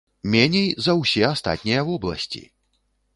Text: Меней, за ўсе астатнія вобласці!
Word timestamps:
Меней, 0.35 0.63
за 0.85 0.95
ўсе 1.01 1.21
астатнія 1.33 1.83
вобласці! 1.91 2.43